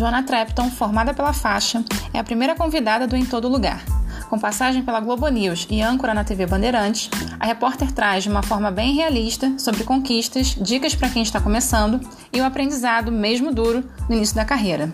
[0.00, 1.84] Joana Trepton, formada pela faixa,
[2.14, 3.84] é a primeira convidada do Em Todo Lugar.
[4.30, 8.42] Com passagem pela Globo News e âncora na TV Bandeirantes, a repórter traz de uma
[8.42, 12.00] forma bem realista sobre conquistas, dicas para quem está começando
[12.32, 14.90] e o aprendizado, mesmo duro, no início da carreira.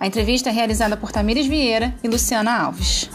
[0.00, 3.10] A entrevista é realizada por Tamires Vieira e Luciana Alves.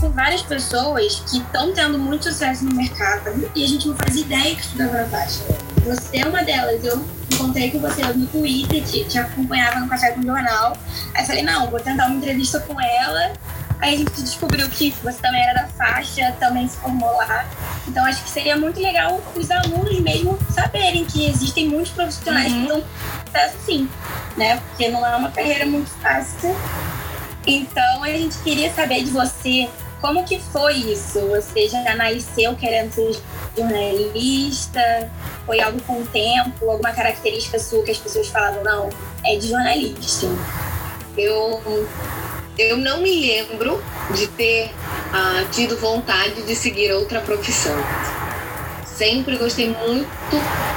[0.00, 4.16] Tem várias pessoas que estão tendo muito sucesso no mercado e a gente não faz
[4.16, 5.42] ideia que estudava na faixa.
[5.84, 6.82] Você é uma delas.
[6.82, 10.76] Eu encontrei com você no Twitter, te, te acompanhava no Café com o Jornal.
[11.14, 13.32] Aí falei, não, vou tentar uma entrevista com ela.
[13.80, 17.44] Aí a gente descobriu que você também era da faixa, também se formou lá.
[17.86, 22.66] Então acho que seria muito legal os alunos mesmo saberem que existem muitos profissionais uhum.
[22.66, 22.82] que
[23.26, 23.88] estão assim,
[24.36, 24.56] né?
[24.68, 26.54] Porque não é uma carreira muito fácil.
[27.46, 29.68] Então a gente queria saber de você
[30.04, 31.18] como que foi isso?
[31.28, 33.16] Você já nasceu querendo ser
[33.56, 35.10] jornalista?
[35.46, 36.70] Foi algo com o tempo?
[36.70, 38.90] Alguma característica sua que as pessoas falavam, não,
[39.24, 40.26] é de jornalista?
[41.16, 41.88] Eu,
[42.58, 43.82] eu não me lembro
[44.14, 47.74] de ter uh, tido vontade de seguir outra profissão
[48.96, 50.08] sempre gostei muito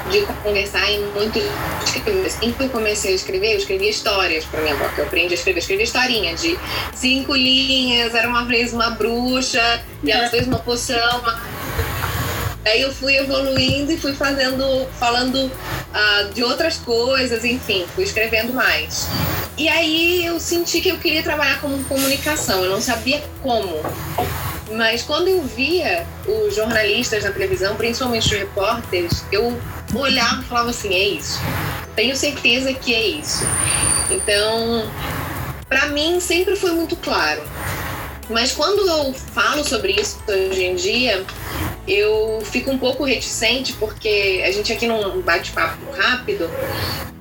[0.10, 2.26] de conversar e muito de escrever.
[2.26, 5.34] Assim que eu comecei a escrever, eu escrevia histórias para minha avó, que eu aprendi
[5.34, 5.60] a escrever.
[5.60, 6.58] Eu escrevia historinha de
[6.94, 11.24] cinco linhas, era uma vez uma bruxa, e ela fez uma poção.
[12.66, 18.54] Aí eu fui evoluindo e fui fazendo, falando uh, de outras coisas, enfim, fui escrevendo
[18.54, 19.08] mais.
[19.58, 23.82] E aí eu senti que eu queria trabalhar com comunicação, eu não sabia como.
[24.72, 29.58] Mas quando eu via os jornalistas na televisão, principalmente os repórteres, eu
[29.96, 31.40] olhava e falava assim: é isso.
[31.96, 33.44] Tenho certeza que é isso.
[34.12, 34.90] Então,
[35.68, 37.42] para mim sempre foi muito claro.
[38.30, 41.26] Mas quando eu falo sobre isso hoje em dia,
[41.88, 46.50] eu fico um pouco reticente porque a gente aqui num bate-papo rápido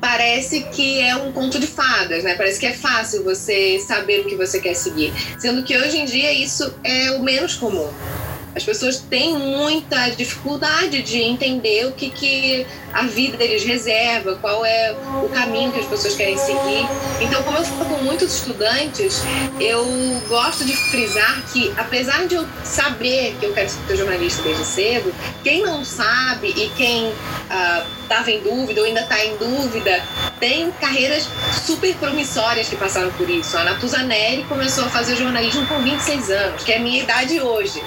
[0.00, 2.34] parece que é um conto de fadas, né?
[2.34, 6.04] Parece que é fácil você saber o que você quer seguir, sendo que hoje em
[6.04, 7.88] dia isso é o menos comum.
[8.56, 14.64] As pessoas têm muita dificuldade de entender o que, que a vida deles reserva, qual
[14.64, 16.88] é o caminho que as pessoas querem seguir.
[17.20, 19.22] Então, como eu falo com muitos estudantes,
[19.60, 19.84] eu
[20.26, 25.14] gosto de frisar que, apesar de eu saber que eu quero ser jornalista desde cedo,
[25.44, 27.12] quem não sabe e quem
[28.06, 30.02] estava em dúvida ou ainda está em dúvida,
[30.40, 31.28] tem carreiras
[31.64, 33.56] super promissórias que passaram por isso.
[33.58, 37.40] A Natuza Neri começou a fazer jornalismo com 26 anos, que é a minha idade
[37.40, 37.82] hoje.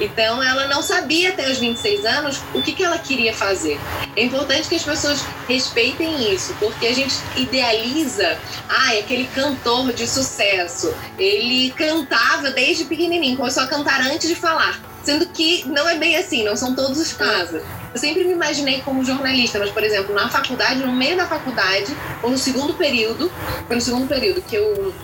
[0.00, 3.80] Então, ela não sabia até os 26 anos o que, que ela queria fazer.
[4.14, 9.92] É importante que as pessoas respeitem isso, porque a gente idealiza, ah, é aquele cantor
[9.92, 10.94] de sucesso.
[11.18, 14.80] Ele cantava desde pequenininho, começou a cantar antes de falar.
[15.02, 17.62] Sendo que não é bem assim, não são todos os casos.
[17.92, 21.96] Eu sempre me imaginei como jornalista, mas, por exemplo, na faculdade, no meio da faculdade,
[22.22, 23.30] ou no segundo período,
[23.66, 24.94] foi no segundo período que eu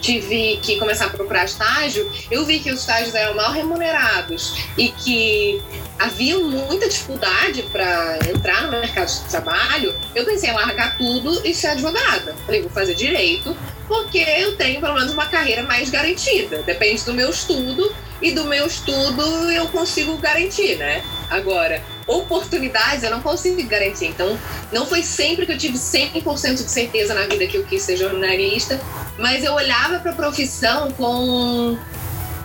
[0.00, 4.88] tive que começar a procurar estágio, eu vi que os estágios eram mal remunerados e
[4.88, 5.60] que
[5.98, 11.52] havia muita dificuldade para entrar no mercado de trabalho, eu pensei em largar tudo e
[11.52, 12.34] ser advogada.
[12.46, 13.56] Falei, vou fazer direito,
[13.88, 16.62] porque eu tenho pelo menos uma carreira mais garantida.
[16.62, 17.92] Depende do meu estudo
[18.22, 21.02] e do meu estudo eu consigo garantir, né?
[21.28, 24.06] Agora, oportunidades eu não consigo garantir.
[24.06, 24.36] Então,
[24.72, 27.96] não foi sempre que eu tive 100% de certeza na vida que eu quis ser
[27.96, 28.80] jornalista,
[29.18, 31.78] mas eu olhava para a profissão com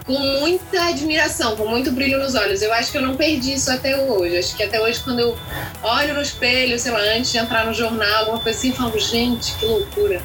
[0.05, 2.61] com muita admiração, com muito brilho nos olhos.
[2.61, 4.37] Eu acho que eu não perdi isso até hoje.
[4.37, 5.37] Acho que até hoje, quando eu
[5.81, 8.99] olho no espelho, sei lá, antes de entrar no jornal, alguma coisa assim, eu falo,
[8.99, 10.21] gente, que loucura.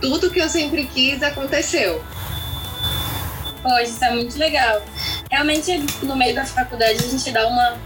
[0.00, 2.02] tudo que eu sempre quis aconteceu.
[3.62, 4.82] Pois, isso é muito legal.
[5.30, 7.76] Realmente, no meio da faculdade, a gente dá, uma,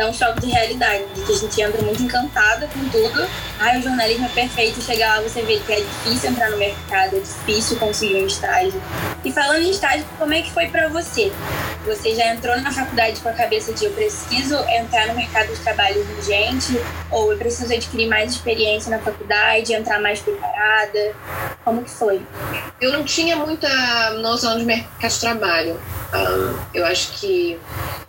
[0.00, 3.28] dá um choque de realidade, de que a gente entra muito encantada com tudo.
[3.58, 7.16] Ai, o jornalismo é perfeito, chegar lá você vê que é difícil entrar no mercado,
[7.16, 8.82] é difícil conseguir um estágio.
[9.22, 11.30] E falando em estágio, como é que foi para você?
[11.84, 15.60] Você já entrou na faculdade com a cabeça de eu preciso entrar no mercado de
[15.60, 16.80] trabalho urgente,
[17.10, 21.14] ou eu preciso adquirir mais experiência na faculdade, entrar mais preparada?
[21.62, 22.22] Como que foi?
[22.80, 23.68] Eu não tinha muita
[24.14, 25.80] noção de mercado de trabalho.
[26.72, 27.58] eu acho que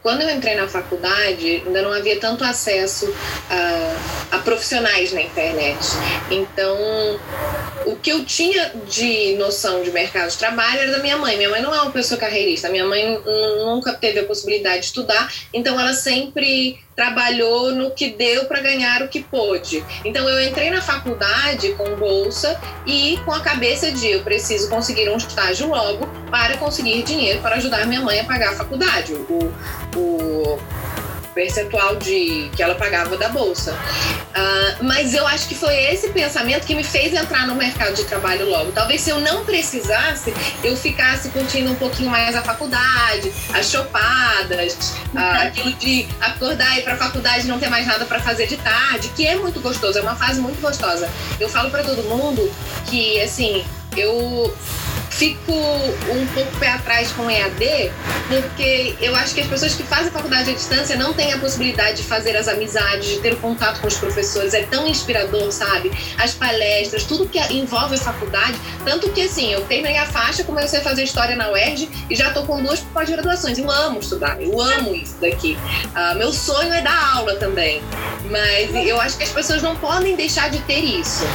[0.02, 3.14] quando eu entrei na faculdade, ainda não havia tanto acesso
[3.50, 5.80] a, a profissionais na internet.
[6.30, 6.78] Então,
[7.86, 11.38] o que eu tinha de noção de mercado de trabalho era da minha mãe.
[11.38, 12.70] Minha mãe não é uma pessoa carreirista.
[12.70, 13.20] Minha mãe
[13.66, 19.02] nunca teve a possibilidade de estudar, então ela sempre trabalhou no que deu para ganhar
[19.02, 19.84] o que pôde.
[20.06, 25.10] Então eu entrei na faculdade com bolsa e com a cabeça de eu preciso conseguir
[25.10, 29.14] um estágio logo para conseguir dinheiro para ajudar minha mãe a pagar a faculdade.
[29.14, 29.52] O,
[29.96, 30.60] o
[31.34, 33.74] percentual de que ela pagava da bolsa.
[33.74, 38.04] Uh, mas eu acho que foi esse pensamento que me fez entrar no mercado de
[38.04, 38.72] trabalho logo.
[38.72, 40.34] Talvez se eu não precisasse,
[40.64, 46.80] eu ficasse curtindo um pouquinho mais a faculdade, as chopadas, uh, aquilo de acordar e
[46.80, 49.36] ir para a faculdade e não ter mais nada para fazer de tarde, que é
[49.36, 51.10] muito gostoso, é uma fase muito gostosa.
[51.40, 52.50] Eu falo para todo mundo
[52.86, 53.64] que assim,
[53.96, 54.56] eu
[55.12, 57.92] fico um pouco pé atrás com EAD,
[58.28, 61.98] porque eu acho que as pessoas que fazem faculdade à distância não têm a possibilidade
[61.98, 64.54] de fazer as amizades, de ter o contato com os professores.
[64.54, 65.92] É tão inspirador, sabe?
[66.18, 68.58] As palestras, tudo que envolve a faculdade.
[68.86, 72.32] Tanto que, assim, eu terminei a faixa, comecei a fazer história na UERJ e já
[72.32, 73.58] tô com duas pós-graduações.
[73.58, 75.58] Eu amo estudar, eu amo isso daqui.
[75.96, 77.82] Uh, meu sonho é dar aula também.
[78.30, 81.26] Mas eu acho que as pessoas não podem deixar de ter isso.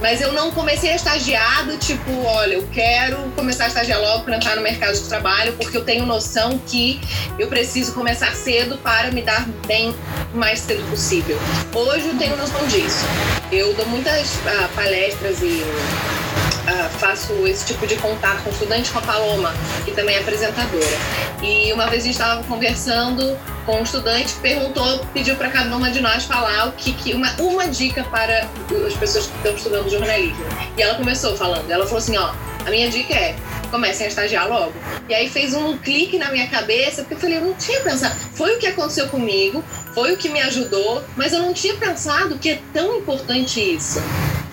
[0.00, 4.24] Mas eu não comecei a estagiar do tipo, olha, eu quero começar a estagiar logo
[4.24, 7.00] para entrar no mercado de trabalho, porque eu tenho noção que
[7.38, 9.94] eu preciso começar cedo para me dar bem
[10.34, 11.38] o mais cedo possível.
[11.74, 13.04] Hoje eu tenho noção disso.
[13.50, 18.98] Eu dou muitas uh, palestras e uh, faço esse tipo de contato com estudante com
[18.98, 20.98] a Paloma, que também é apresentadora.
[21.42, 25.90] E uma vez a gente estava conversando com um estudante perguntou, pediu para cada uma
[25.90, 28.48] de nós falar o que, que uma, uma dica para
[28.86, 30.44] as pessoas que estão estudando jornalismo.
[30.78, 32.32] E ela começou falando, ela falou assim, ó,
[32.66, 33.34] a minha dica é
[33.70, 34.72] comecem a estagiar logo.
[35.08, 38.14] E aí fez um clique na minha cabeça, porque eu falei, eu não tinha pensado.
[38.34, 39.62] Foi o que aconteceu comigo,
[39.94, 44.00] foi o que me ajudou, mas eu não tinha pensado que é tão importante isso.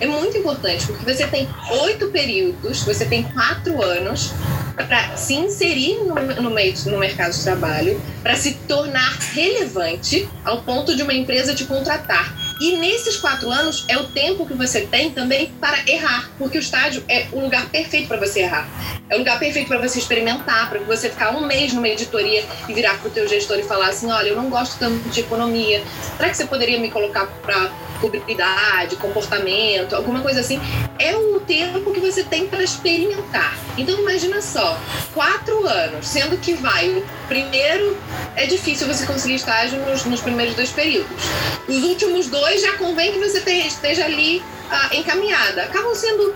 [0.00, 1.48] É muito importante, porque você tem
[1.82, 4.32] oito períodos, você tem quatro anos
[4.76, 10.62] para se inserir no, no, meio, no mercado de trabalho, para se tornar relevante ao
[10.62, 12.43] ponto de uma empresa te contratar.
[12.60, 16.60] E nesses quatro anos é o tempo que você tem também para errar, porque o
[16.60, 18.68] estágio é o lugar perfeito para você errar.
[19.10, 22.72] É o lugar perfeito para você experimentar, para você ficar um mês numa editoria e
[22.72, 25.82] virar para o teu gestor e falar assim, olha, eu não gosto tanto de economia.
[26.16, 27.70] Será que você poderia me colocar para
[28.04, 30.60] publicidade, comportamento, alguma coisa assim?
[30.98, 33.56] É o tempo que você tem para experimentar.
[33.78, 34.78] Então imagina só,
[35.14, 37.96] quatro anos, sendo que vai o primeiro
[38.36, 41.24] é difícil você conseguir estágio nos, nos primeiros dois períodos.
[41.66, 45.62] Os últimos dois já convém que você esteja ali ah, encaminhada.
[45.62, 46.34] Acabam sendo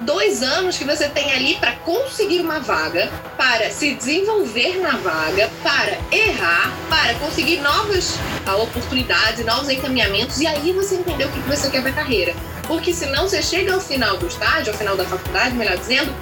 [0.00, 5.50] dois anos que você tem ali para conseguir uma vaga, para se desenvolver na vaga,
[5.62, 8.14] para errar, para conseguir novas
[8.46, 12.34] ah, oportunidades, novos encaminhamentos e aí você entender o que você quer para a carreira.
[12.66, 16.14] Porque senão você chega ao final do estágio, ao final da faculdade, melhor dizendo,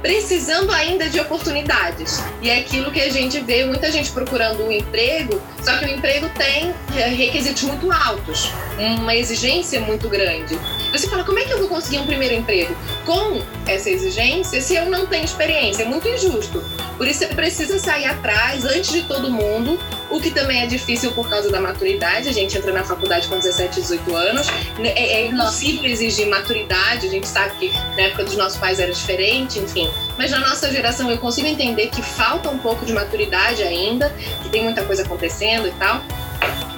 [0.00, 2.22] precisando ainda de oportunidades.
[2.40, 5.88] E é aquilo que a gente vê muita gente procurando um emprego, só que o
[5.88, 10.58] emprego tem é, requisitos muito altos, uma exigência muito grande.
[10.92, 14.74] Você fala, como é que eu vou conseguir um primeiro emprego com essa exigência se
[14.74, 15.82] eu não tenho experiência?
[15.82, 16.62] É muito injusto.
[16.96, 19.78] Por isso você precisa sair atrás antes de todo mundo,
[20.10, 22.28] o que também é difícil por causa da maturidade.
[22.28, 24.46] A gente entra na faculdade com 17, 18 anos.
[24.82, 27.06] É, é impossível exigir maturidade.
[27.06, 29.88] A gente sabe que na época dos nossos pais era diferente, enfim.
[30.16, 34.48] Mas na nossa geração eu consigo entender que falta um pouco de maturidade ainda, que
[34.48, 36.02] tem muita coisa acontecendo e tal.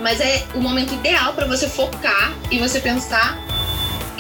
[0.01, 3.39] Mas é o momento ideal para você focar e você pensar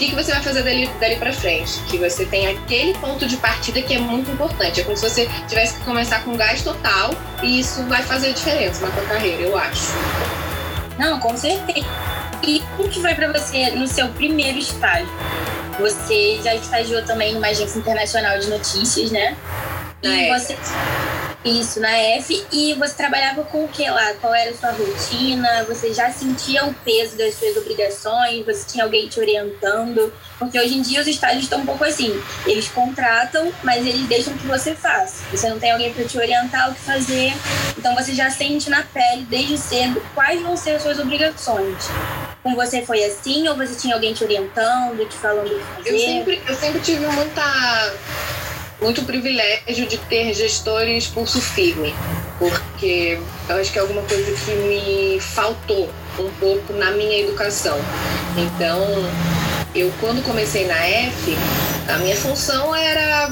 [0.00, 1.78] que, que você vai fazer dali, dali para frente?
[1.90, 4.80] Que você tem aquele ponto de partida que é muito importante.
[4.80, 7.10] É como se você tivesse que começar com gás total
[7.42, 9.92] e isso vai fazer diferença na sua carreira, eu acho.
[10.98, 11.86] Não, com certeza.
[12.42, 15.06] E como que foi para você no seu primeiro estágio?
[15.78, 19.36] Você já estagiou também numa agência internacional de notícias, né?
[20.02, 20.56] E você
[21.44, 22.44] isso, na F.
[22.52, 24.14] E você trabalhava com o que lá?
[24.20, 25.64] Qual era a sua rotina?
[25.64, 28.44] Você já sentia o peso das suas obrigações?
[28.44, 30.12] Você tinha alguém te orientando?
[30.38, 32.20] Porque hoje em dia os estágios estão um pouco assim.
[32.46, 35.24] Eles contratam, mas eles deixam que você faça.
[35.30, 37.32] Você não tem alguém para te orientar o que fazer.
[37.76, 41.88] Então você já sente na pele, desde cedo, quais vão ser as suas obrigações.
[42.42, 43.46] Com você foi assim?
[43.48, 45.90] Ou você tinha alguém te orientando, te falando o que fazer?
[45.90, 47.42] Eu sempre, eu sempre tive muita
[48.80, 51.94] muito privilégio de ter gestores pulso firme,
[52.38, 57.78] porque eu acho que é alguma coisa que me faltou um pouco na minha educação.
[58.36, 58.80] Então,
[59.74, 61.36] eu quando comecei na F,
[61.88, 63.30] a minha função era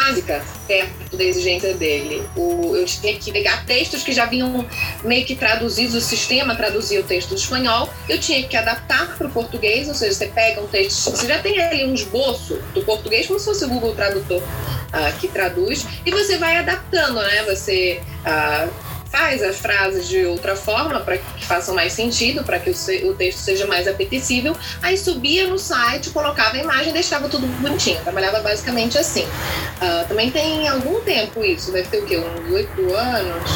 [0.00, 2.22] básica perto da exigência dele.
[2.36, 4.66] O, eu tinha que pegar textos que já vinham
[5.04, 9.26] meio que traduzidos, o sistema traduzia o texto do espanhol, eu tinha que adaptar para
[9.26, 12.82] o português, ou seja, você pega um texto, você já tem ali um esboço do
[12.82, 17.44] português, como se fosse o Google Tradutor uh, que traduz, e você vai adaptando, né?
[17.44, 18.00] Você.
[18.24, 23.10] Uh, faz as frases de outra forma para que façam mais sentido, para que o,
[23.10, 24.56] o, texto seja mais apetecível.
[24.80, 28.00] Aí subia no site, colocava a imagem, deixava tudo bonitinho.
[28.02, 29.24] Trabalhava basicamente assim.
[29.24, 32.18] Uh, também tem algum tempo isso, deve ter o quê?
[32.18, 33.50] Uns oito anos,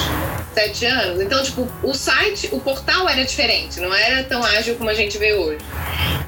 [0.52, 1.20] sete anos.
[1.20, 5.16] Então, tipo, o site, o portal era diferente, não era tão ágil como a gente
[5.18, 5.64] vê hoje.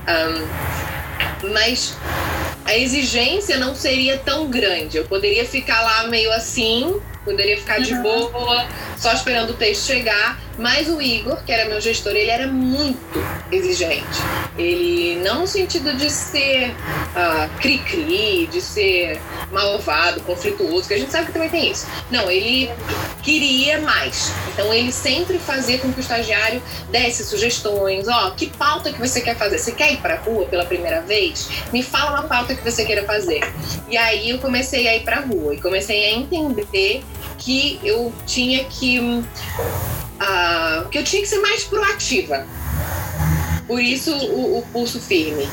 [0.09, 1.97] Um, mas
[2.65, 4.97] a exigência não seria tão grande.
[4.97, 8.67] Eu poderia ficar lá meio assim, poderia ficar de boa,
[8.97, 10.39] só esperando o texto chegar.
[10.59, 12.99] Mas o Igor, que era meu gestor, ele era muito
[13.53, 14.07] exigente.
[14.57, 19.21] Ele, não no sentido de ser uh, cri-cri, de ser
[19.53, 21.87] malvado, conflituoso, que a gente sabe que também tem isso.
[22.11, 22.71] Não, ele
[23.23, 24.33] queria mais.
[24.53, 28.09] Então ele sempre fazia com que o estagiário desse sugestões.
[28.09, 29.59] Ó, oh, que pauta que você quer fazer?
[29.59, 31.49] Você quer ir pra rua pela primeira vez?
[31.73, 33.41] Me fala uma pauta que você queira fazer.
[33.89, 37.05] E aí eu comecei a ir pra rua e comecei a entender
[37.39, 39.23] que eu tinha que.
[40.17, 42.47] Uh, que eu tinha que ser mais proativa.
[43.67, 45.47] Por isso o, o pulso firme.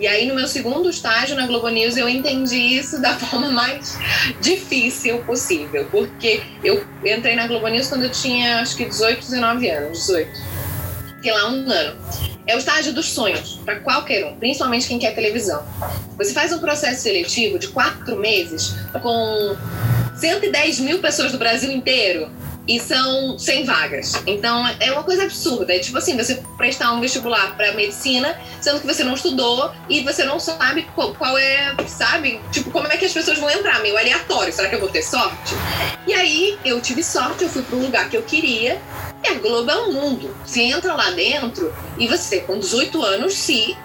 [0.00, 3.96] E aí, no meu segundo estágio na Globo News, eu entendi isso da forma mais
[4.40, 5.86] difícil possível.
[5.90, 9.98] Porque eu entrei na Globo News quando eu tinha, acho que 18, 19 anos.
[9.98, 10.30] 18.
[11.16, 11.96] Fiquei lá um ano.
[12.48, 15.64] É o estágio dos sonhos, para qualquer um, principalmente quem quer televisão.
[16.18, 19.56] Você faz um processo seletivo de quatro meses com
[20.16, 22.28] 110 mil pessoas do Brasil inteiro
[22.66, 24.22] e são 100 vagas.
[24.26, 25.74] Então é uma coisa absurda.
[25.74, 30.00] É tipo assim, você prestar um vestibular para medicina, sendo que você não estudou e
[30.02, 32.40] você não sabe qual, qual, é, sabe?
[32.50, 33.80] Tipo, como é que as pessoas vão entrar?
[33.80, 34.52] Meio aleatório.
[34.52, 35.54] Será que eu vou ter sorte?
[36.06, 38.80] E aí eu tive sorte, eu fui para um lugar que eu queria.
[39.24, 40.34] E a Globo é um mundo.
[40.44, 43.76] Você entra lá dentro e você, com 18 anos, se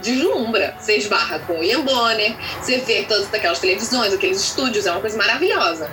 [0.00, 0.74] deslumbra.
[0.78, 5.00] Você esbarra com o Ian Bonner, você vê todas aquelas televisões, aqueles estúdios, é uma
[5.00, 5.90] coisa maravilhosa.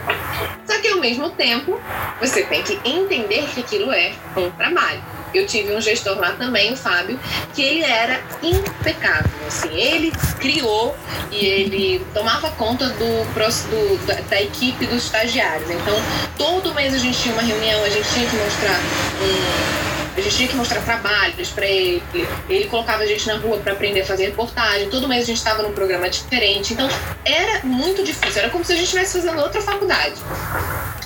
[0.66, 1.80] Só que ao mesmo tempo,
[2.20, 5.17] você tem que entender que aquilo é um trabalho.
[5.34, 7.20] Eu tive um gestor lá também, o Fábio,
[7.54, 9.30] que ele era impecável.
[9.48, 10.96] Assim, ele criou
[11.32, 15.70] e ele tomava conta do, do da, equipe dos estagiários.
[15.70, 15.96] Então,
[16.38, 18.80] todo mês a gente tinha uma reunião, a gente tinha que mostrar
[19.22, 22.02] um a gente tinha que mostrar trabalhos para ele.
[22.50, 24.90] Ele colocava a gente na rua para aprender a fazer reportagem.
[24.90, 26.74] Todo mês a gente estava num programa diferente.
[26.74, 26.90] Então
[27.24, 28.42] era muito difícil.
[28.42, 30.16] Era como se a gente estivesse fazendo outra faculdade.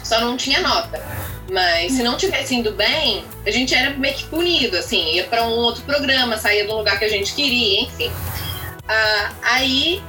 [0.02, 1.04] Só não tinha nota.
[1.52, 5.44] Mas se não tivesse indo bem, a gente era meio que punido, assim, ia para
[5.44, 8.10] um outro programa, saía do lugar que a gente queria, enfim.
[8.88, 10.02] Ah, aí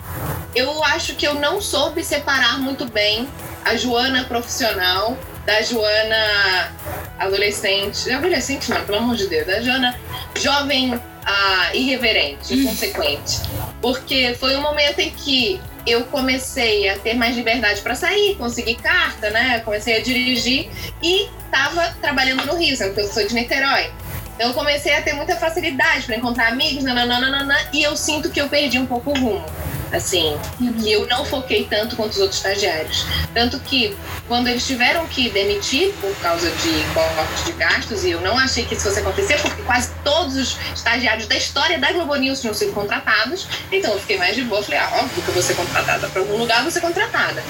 [0.55, 3.29] eu acho que eu não soube separar muito bem
[3.65, 6.73] a Joana profissional da Joana
[7.19, 9.99] adolescente, adolescente não, pelo amor de Deus, da Joana
[10.37, 10.95] jovem
[11.27, 13.41] ah, irreverente, inconsequente.
[13.81, 18.77] Porque foi um momento em que eu comecei a ter mais liberdade para sair, conseguir
[18.77, 19.61] carta, né?
[19.61, 20.71] Comecei a dirigir
[21.03, 23.91] e estava trabalhando no Rio, sendo que eu sou de Niterói.
[24.35, 28.41] Então eu comecei a ter muita facilidade para encontrar amigos, nananana, e eu sinto que
[28.41, 29.45] eu perdi um pouco o rumo
[29.93, 30.73] assim, uhum.
[30.73, 33.05] que eu não foquei tanto quanto os outros estagiários.
[33.35, 33.97] Tanto que
[34.27, 38.65] quando eles tiveram que demitir por causa de corte de gastos, e eu não achei
[38.65, 42.55] que isso fosse acontecer, porque quase todos os estagiários da história da Globo News tinham
[42.55, 45.55] sido contratados, então eu fiquei mais de boa, falei, ah, óbvio que eu vou ser
[45.55, 47.43] contratada para algum lugar, vou ser contratada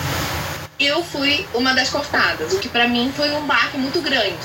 [0.85, 4.37] eu fui uma das cortadas, o que para mim foi um baque muito grande.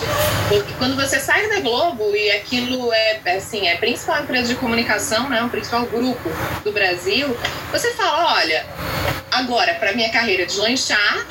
[0.49, 4.55] Porque quando você sai da Globo e aquilo é, assim, é a principal empresa de
[4.55, 6.29] comunicação, né, o principal grupo
[6.63, 7.35] do Brasil,
[7.71, 8.65] você fala, olha,
[9.31, 11.25] agora para minha carreira deslanchar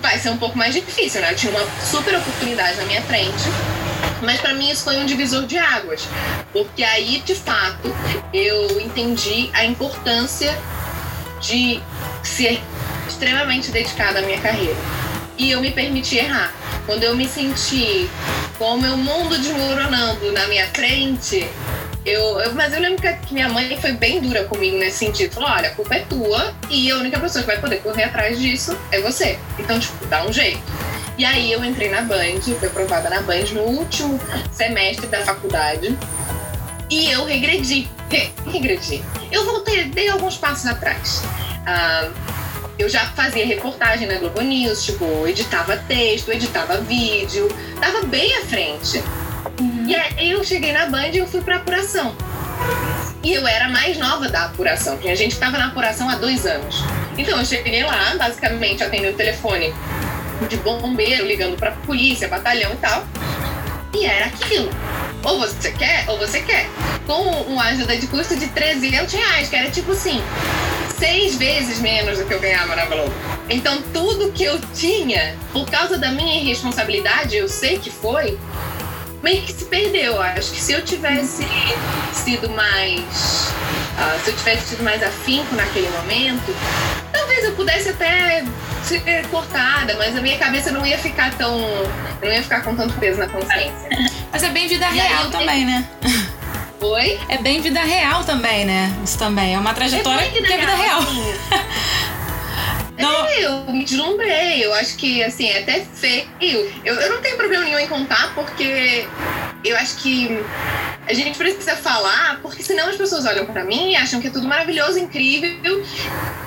[0.00, 1.32] vai ser um pouco mais difícil, né?
[1.32, 3.44] Eu tinha uma super oportunidade na minha frente.
[4.22, 6.08] Mas para mim isso foi um divisor de águas,
[6.52, 7.94] porque aí de fato
[8.32, 10.56] eu entendi a importância
[11.40, 11.80] de
[12.22, 12.60] ser
[13.18, 14.76] extremamente dedicada à minha carreira.
[15.36, 16.54] E eu me permiti errar.
[16.86, 18.08] Quando eu me senti
[18.56, 21.46] com o meu mundo desmoronando na minha frente,
[22.06, 25.34] eu, eu, mas eu lembro que minha mãe foi bem dura comigo nesse sentido.
[25.34, 28.38] Falou: olha, a culpa é tua e a única pessoa que vai poder correr atrás
[28.38, 29.38] disso é você.
[29.58, 30.62] Então, tipo, dá um jeito.
[31.18, 34.18] E aí eu entrei na Band, fui aprovada na Band no último
[34.52, 35.96] semestre da faculdade.
[36.88, 37.88] E eu regredi.
[38.08, 39.04] Re regredi.
[39.30, 41.22] Eu voltei, dei alguns passos atrás.
[41.66, 42.08] Ah,
[42.78, 47.48] eu já fazia reportagem na Globo News, tipo, editava texto, editava vídeo,
[47.80, 49.02] tava bem à frente.
[49.60, 49.86] Uhum.
[49.88, 52.14] E aí eu cheguei na Band e eu fui pra apuração.
[53.22, 56.46] E eu era mais nova da apuração, tinha gente que tava na apuração há dois
[56.46, 56.84] anos.
[57.16, 59.74] Então eu cheguei lá, basicamente atendendo o telefone
[60.48, 63.04] de bombeiro, ligando pra polícia, batalhão e tal.
[63.92, 64.70] E era aquilo.
[65.24, 66.68] Ou você quer, ou você quer.
[67.06, 70.22] Com uma ajuda de custo de 300 reais, que era tipo assim,
[70.98, 73.12] seis vezes menos do que eu ganhava na Globo.
[73.48, 78.38] Então tudo que eu tinha, por causa da minha irresponsabilidade, eu sei que foi,
[79.22, 80.20] meio que se perdeu.
[80.20, 81.46] Acho que se eu tivesse
[82.12, 83.52] sido mais.
[83.98, 86.54] Uh, se eu tivesse sido mais afinco naquele momento,
[87.12, 88.44] talvez eu pudesse até
[88.82, 91.58] ser cortada, mas a minha cabeça não ia ficar tão.
[92.22, 93.88] não ia ficar com tanto peso na consciência.
[94.30, 95.88] Mas é bem vida real também, né?
[96.80, 97.20] Oi?
[97.28, 98.94] É bem vida real também, né?
[99.04, 99.54] Isso também.
[99.54, 101.00] É uma trajetória é que é vida real.
[102.98, 103.26] Não.
[103.26, 104.64] É, eu me deslumbrei.
[104.64, 106.72] Eu acho que, assim, é até feio.
[106.84, 109.06] Eu, eu não tenho problema nenhum em contar, porque
[109.64, 110.36] eu acho que
[111.06, 114.30] a gente precisa falar, porque senão as pessoas olham para mim e acham que é
[114.30, 115.84] tudo maravilhoso, incrível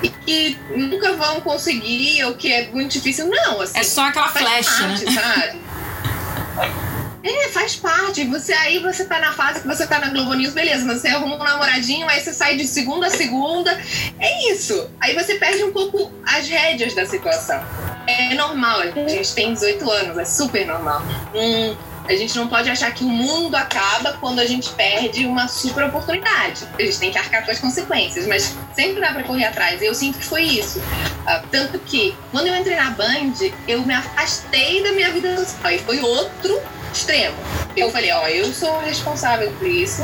[0.02, 3.28] e que nunca vão conseguir ou que é muito difícil.
[3.28, 3.78] Não, assim.
[3.78, 5.12] É só aquela flecha, parte, né?
[5.12, 6.82] sabe?
[7.24, 8.24] É, faz parte.
[8.24, 11.08] Você aí você tá na fase que você tá na Globo News, beleza, mas você
[11.08, 13.78] arruma um namoradinho, aí você sai de segunda a segunda.
[14.18, 14.90] É isso.
[15.00, 17.62] Aí você perde um pouco as rédeas da situação.
[18.06, 21.02] É normal, a gente tem 18 anos, é super normal.
[21.32, 25.46] Hum, a gente não pode achar que o mundo acaba quando a gente perde uma
[25.46, 26.66] super oportunidade.
[26.76, 29.80] A gente tem que arcar com as consequências, mas sempre dá para correr atrás.
[29.80, 30.80] Eu sinto que foi isso.
[30.80, 33.34] Uh, tanto que, quando eu entrei na Band,
[33.68, 35.72] eu me afastei da minha vida social.
[35.72, 36.60] E foi outro
[36.92, 37.36] extremo.
[37.76, 40.02] Eu falei, ó, eu sou responsável por isso.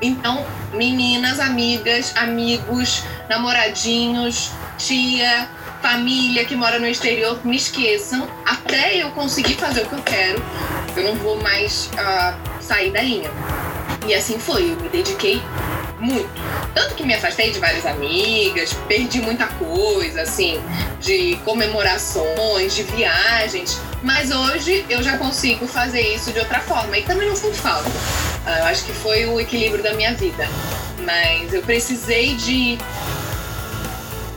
[0.00, 5.48] Então, meninas, amigas, amigos, namoradinhos, tia,
[5.80, 10.42] família que mora no exterior, me esqueçam até eu conseguir fazer o que eu quero.
[10.96, 13.30] Eu não vou mais uh, sair da linha.
[14.06, 15.40] E assim foi, eu me dediquei
[15.98, 16.28] muito.
[16.74, 20.60] Tanto que me afastei de várias amigas, perdi muita coisa, assim,
[21.00, 23.80] de comemorações, de viagens.
[24.02, 26.98] Mas hoje eu já consigo fazer isso de outra forma.
[26.98, 27.90] E também não sinto falta.
[28.44, 30.48] Ah, eu acho que foi o equilíbrio da minha vida.
[31.04, 32.78] Mas eu precisei de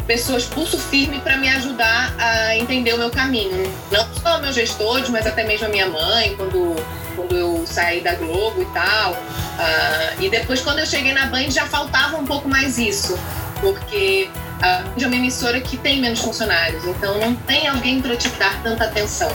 [0.06, 3.72] pessoas pulso firme para me ajudar a entender o meu caminho.
[3.92, 6.76] Não só meus gestores, mas até mesmo a minha mãe, quando,
[7.16, 9.14] quando eu saí da Globo e tal.
[9.14, 13.18] Uh, e depois, quando eu cheguei na Band, já faltava um pouco mais isso,
[13.62, 14.30] porque
[14.62, 18.86] é uma emissora que tem menos funcionários, então não tem alguém para te dar tanta
[18.86, 19.32] atenção.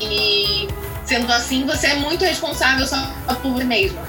[0.00, 0.68] E
[1.04, 3.10] sendo assim, você é muito responsável só
[3.42, 4.00] por você mesma.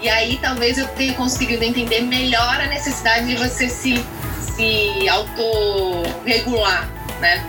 [0.00, 4.04] E aí talvez eu tenha conseguido entender melhor a necessidade de você se,
[4.40, 6.88] se autorregular,
[7.20, 7.44] né?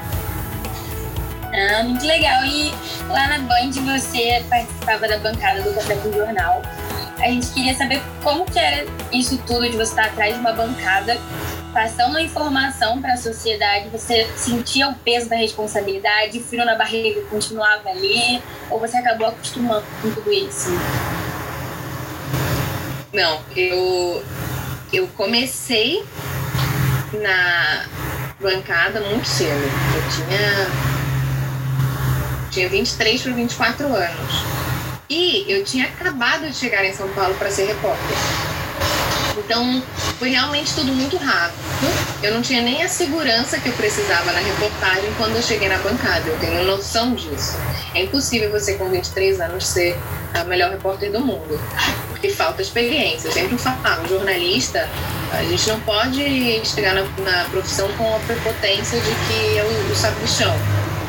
[1.53, 2.43] Ah, muito legal.
[2.45, 2.73] E
[3.09, 6.61] lá na Band você participava da bancada do Café com Jornal.
[7.19, 10.51] A gente queria saber como que era isso tudo de você estar atrás de uma
[10.51, 11.19] bancada,
[11.73, 13.89] passando a informação para a sociedade.
[13.89, 19.83] Você sentia o peso da responsabilidade, frio na barriga continuava ali, ou você acabou acostumando
[20.01, 20.69] com tudo isso?
[23.11, 24.23] Não, eu
[24.91, 26.03] eu comecei
[27.13, 27.85] na
[28.39, 29.63] bancada muito cedo.
[29.95, 30.93] Eu tinha
[32.51, 34.33] tinha 23 para 24 anos.
[35.09, 38.52] E eu tinha acabado de chegar em São Paulo para ser repórter.
[39.37, 39.81] Então,
[40.19, 41.57] foi realmente tudo muito rápido.
[42.21, 45.77] Eu não tinha nem a segurança que eu precisava na reportagem quando eu cheguei na
[45.77, 46.27] bancada.
[46.27, 47.57] Eu tenho noção disso.
[47.93, 49.97] É impossível você, com 23 anos, ser
[50.33, 51.59] a melhor repórter do mundo,
[52.09, 53.27] porque falta experiência.
[53.27, 54.89] Eu sempre falo, um jornalista,
[55.31, 59.91] a gente não pode chegar na, na profissão com a prepotência de que é o,
[59.91, 60.55] o sabichão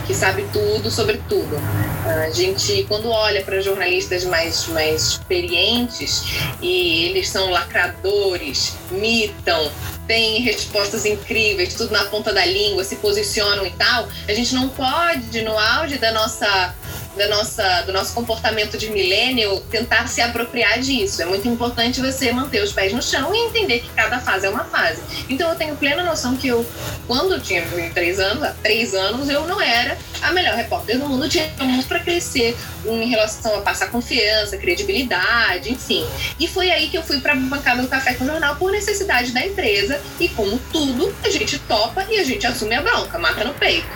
[0.06, 1.56] que sabe tudo sobre tudo.
[2.04, 6.24] A gente, quando olha para jornalistas mais, mais experientes
[6.60, 9.70] e eles são lacradores, mitam,
[10.06, 14.68] têm respostas incríveis, tudo na ponta da língua, se posicionam e tal, a gente não
[14.68, 16.74] pode, no auge da nossa
[17.16, 21.22] da nossa, do nosso comportamento de milênio, tentar se apropriar disso.
[21.22, 24.50] É muito importante você manter os pés no chão e entender que cada fase é
[24.50, 25.00] uma fase.
[25.28, 26.66] Então eu tenho plena noção que eu,
[27.06, 31.08] quando eu tinha 23 anos, há 3 anos, eu não era a melhor repórter do
[31.08, 36.06] mundo, tinha muito para crescer em relação a passar confiança, credibilidade, enfim.
[36.38, 39.32] E foi aí que eu fui para bancada do Café com o Jornal por necessidade
[39.32, 43.44] da empresa e como tudo, a gente topa e a gente assume a bronca, mata
[43.44, 43.86] no peito.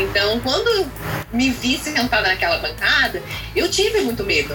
[0.00, 0.90] Então, quando
[1.32, 3.22] me vi sentada naquela bancada,
[3.54, 4.54] eu tive muito medo.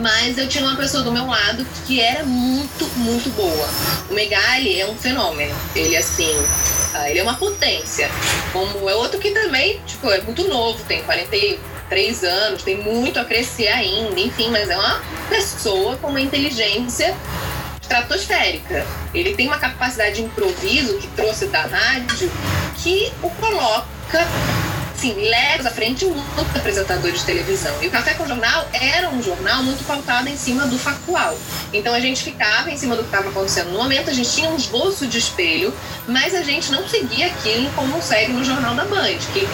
[0.00, 3.68] Mas eu tinha uma pessoa do meu lado que era muito, muito boa.
[4.10, 5.54] O Megali é um fenômeno.
[5.74, 6.34] Ele, assim,
[6.94, 8.10] ah, ele é uma potência.
[8.52, 13.24] Como é outro que também, tipo, é muito novo, tem 43 anos, tem muito a
[13.24, 17.14] crescer ainda, enfim, mas é uma pessoa com uma inteligência
[17.80, 18.84] estratosférica.
[19.14, 22.32] Ele tem uma capacidade de improviso que trouxe da rádio
[22.82, 24.63] que o coloca Kıp.
[25.04, 27.74] Assim, léguas à frente muitos apresentadores de televisão.
[27.82, 31.36] E o Café com Jornal era um jornal muito pautado em cima do factual.
[31.72, 34.48] Então a gente ficava em cima do que estava acontecendo no momento, a gente tinha
[34.48, 35.74] um esboço de espelho,
[36.06, 39.18] mas a gente não seguia aquilo como segue no Jornal da Band.
[39.32, 39.46] Que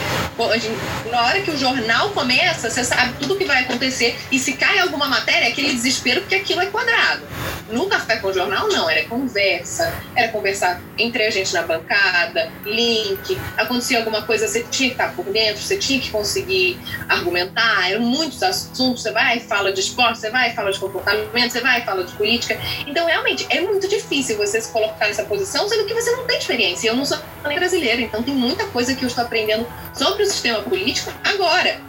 [1.11, 4.19] na hora que o jornal começa, você sabe tudo o que vai acontecer.
[4.31, 7.23] E se cai alguma matéria, é aquele desespero porque aquilo é quadrado.
[7.71, 13.39] No Café com Jornal, não, era conversa, era conversar entre a gente na bancada, link,
[13.57, 18.03] acontecia alguma coisa, você tinha que estar por dentro, você tinha que conseguir argumentar, eram
[18.03, 21.61] muitos assuntos, você vai e fala de esporte, você vai e fala de comportamento, você
[21.61, 22.59] vai e fala de política.
[22.87, 26.39] Então, realmente, é muito difícil você se colocar nessa posição, sendo que você não tem
[26.39, 26.89] experiência.
[26.89, 30.27] Eu não sou nem brasileira, então tem muita coisa que eu estou aprendendo sobre o
[30.27, 31.81] sistema político agora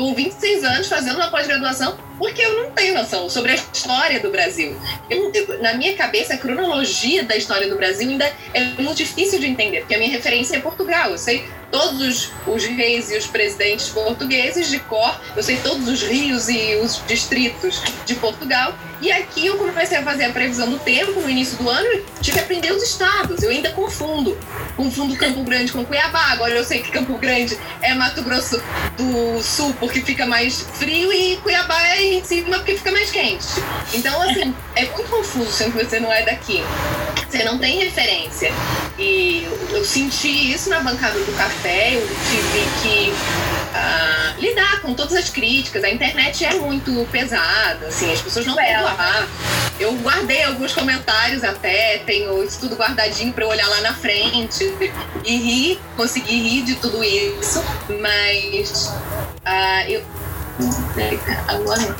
[0.00, 4.30] com 26 anos fazendo uma pós-graduação, porque eu não tenho noção sobre a história do
[4.30, 4.74] Brasil.
[5.10, 9.46] Eu, na minha cabeça, a cronologia da história do Brasil ainda é muito difícil de
[9.46, 11.10] entender, porque a minha referência é Portugal.
[11.10, 15.88] Eu sei todos os, os reis e os presidentes portugueses de cor, eu sei todos
[15.88, 18.74] os rios e os distritos de Portugal.
[19.00, 22.04] E aqui eu comecei a fazer a previsão do tempo no início do ano e
[22.20, 23.42] tive que aprender os estados.
[23.42, 24.36] Eu ainda confundo.
[24.76, 26.32] Confundo Campo Grande com Cuiabá.
[26.32, 28.62] Agora eu sei que Campo Grande é Mato Grosso
[28.98, 33.46] do Sul porque fica mais frio e Cuiabá é em cima porque fica mais quente.
[33.94, 36.62] Então, assim, é muito confuso se você não é daqui.
[37.26, 38.52] Você não tem referência.
[38.98, 45.14] E eu senti isso na bancada do café, eu tive que uh, lidar com todas
[45.14, 45.84] as críticas.
[45.84, 49.26] A internet é muito pesada, assim, as pessoas não estão lá.
[49.78, 54.64] Eu guardei alguns comentários até, tenho isso tudo guardadinho para eu olhar lá na frente
[55.24, 57.62] e rir, conseguir rir de tudo isso,
[58.00, 58.88] mas
[59.46, 60.02] uh, eu.
[61.48, 61.96] Agora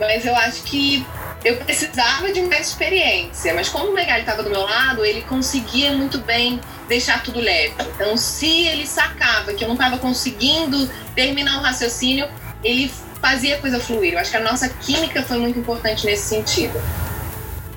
[0.00, 1.06] Mas eu acho que
[1.44, 5.92] eu precisava de mais experiência, mas como o Megali estava do meu lado, ele conseguia
[5.92, 7.74] muito bem deixar tudo leve.
[7.94, 12.28] Então, se ele sacava que eu não estava conseguindo terminar o raciocínio,
[12.62, 14.14] ele fazia a coisa fluir.
[14.14, 16.80] Eu acho que a nossa química foi muito importante nesse sentido.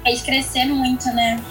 [0.06, 1.41] É de crescer muito, né?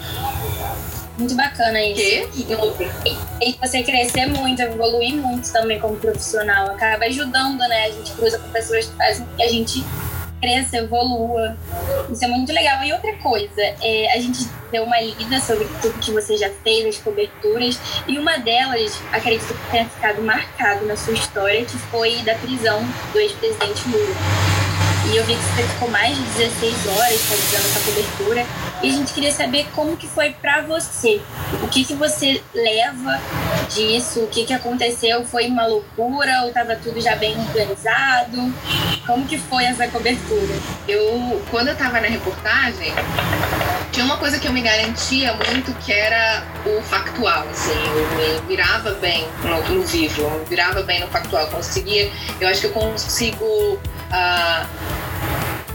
[1.17, 2.29] Muito bacana isso.
[2.29, 3.17] Que?
[3.41, 6.67] E você crescer muito, evoluir muito também como profissional.
[6.71, 7.85] Acaba ajudando, né?
[7.85, 9.83] A gente cruza com pessoas que fazem que a gente
[10.41, 11.57] cresça, evolua.
[12.11, 12.83] Isso é muito legal.
[12.83, 16.85] E outra coisa, é, a gente deu uma lida sobre tudo que você já fez,
[16.85, 22.21] as coberturas, e uma delas, acredito que tenha ficado marcado na sua história, que foi
[22.23, 24.56] da prisão do ex-presidente Lula.
[25.09, 28.45] E eu vi que você ficou mais de 16 horas fazendo essa cobertura.
[28.83, 31.21] E a gente queria saber como que foi para você.
[31.63, 33.19] O que que você leva
[33.73, 34.21] disso?
[34.21, 35.25] O que que aconteceu?
[35.25, 38.53] Foi uma loucura ou estava tudo já bem organizado?
[39.05, 40.53] Como que foi essa cobertura?
[40.87, 42.93] Eu, quando eu estava na reportagem,
[43.93, 48.47] tinha uma coisa que eu me garantia muito que era o factual, assim, eu me
[48.47, 52.61] virava bem no, no vivo, eu me virava bem no factual, eu conseguia, eu acho
[52.61, 54.96] que eu consigo uh,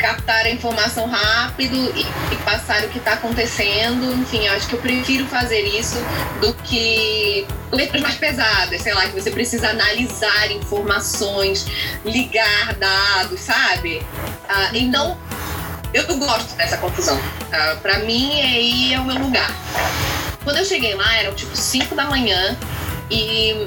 [0.03, 2.01] captar a informação rápido e,
[2.35, 4.13] e passar o que está acontecendo.
[4.21, 5.97] Enfim, eu acho que eu prefiro fazer isso
[6.41, 11.67] do que letras mais pesadas, sei lá, que você precisa analisar informações,
[12.05, 14.05] ligar dados, sabe?
[14.49, 15.17] Ah, então,
[15.95, 17.19] eu gosto dessa confusão.
[17.53, 19.51] Ah, para mim, aí é o meu lugar.
[20.43, 22.59] Quando eu cheguei lá, eram tipo 5 da manhã
[23.09, 23.65] e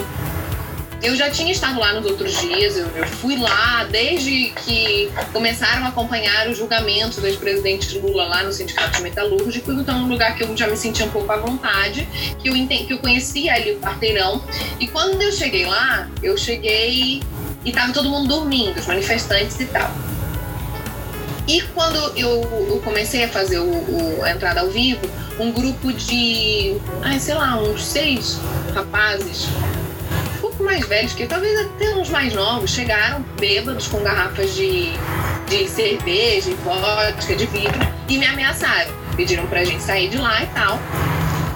[1.02, 5.86] eu já tinha estado lá nos outros dias, eu, eu fui lá desde que começaram
[5.86, 10.36] a acompanhar os julgamentos do ex-presidente Lula lá no Sindicato de Metalúrgicos, então um lugar
[10.36, 12.08] que eu já me sentia um pouco à vontade,
[12.40, 14.44] que eu, entendi, que eu conhecia ali o quarteirão.
[14.80, 17.22] E quando eu cheguei lá, eu cheguei
[17.64, 19.92] e tava todo mundo dormindo, os manifestantes e tal.
[21.48, 25.08] E quando eu, eu comecei a fazer o, o, a entrada ao vivo,
[25.40, 28.40] um grupo de, ai, sei lá, uns seis
[28.74, 29.48] rapazes
[30.76, 34.92] mais velhos, que talvez até uns mais novos, chegaram bêbados com garrafas de,
[35.48, 38.92] de cerveja, de vodka, de vidro e me ameaçaram.
[39.16, 40.80] Pediram pra gente sair de lá e tal.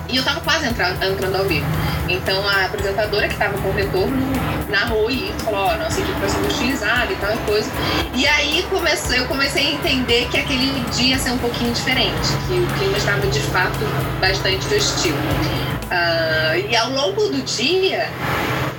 [0.08, 1.66] E eu tava quase entrando, entrando ao vivo.
[2.08, 4.18] Então a apresentadora que tava com o retorno
[4.70, 7.70] narrou e falou, ó, oh, nossa equipe vai ser utilizada e tal coisa.
[8.16, 12.30] E aí começou, eu comecei a entender que aquele dia ia ser um pouquinho diferente,
[12.48, 13.80] que o clima estava de fato
[14.20, 15.14] bastante hostil.
[15.14, 18.10] Uh, e ao longo do dia,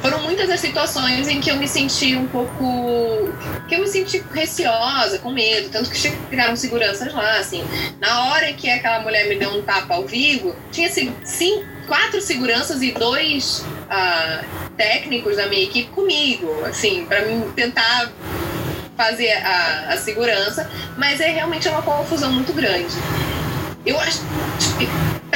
[0.01, 3.29] foram muitas as situações em que eu me senti um pouco.
[3.69, 7.63] que eu me senti receosa, com medo, tanto que chegaram seguranças lá, assim.
[8.01, 12.83] Na hora que aquela mulher me deu um tapa ao vivo, tinha sim, quatro seguranças
[12.83, 14.45] e dois uh,
[14.77, 17.23] técnicos da minha equipe comigo, assim, para
[17.55, 18.11] tentar
[18.97, 22.95] fazer a, a segurança, mas é realmente uma confusão muito grande.
[23.85, 24.21] Eu acho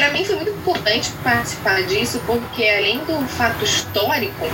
[0.04, 4.46] para mim foi muito importante participar disso, porque além do fato histórico,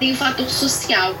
[0.00, 1.14] tem o fator social.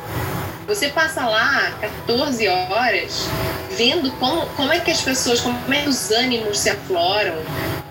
[0.66, 3.28] Você passa lá 14 horas
[3.76, 7.36] vendo como, como é que as pessoas, como é que os ânimos se afloram,